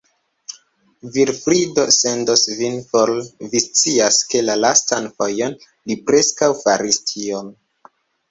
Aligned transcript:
Vilfrido 1.15 1.83
sendos 1.97 2.45
vin 2.61 2.79
for; 2.93 3.11
vi 3.51 3.61
scias, 3.65 4.17
ke, 4.33 4.41
la 4.47 4.55
lastan 4.63 5.09
fojon, 5.19 5.55
li 5.91 5.99
preskaŭ 6.09 6.51
faris 6.65 7.01
tion. 7.13 7.53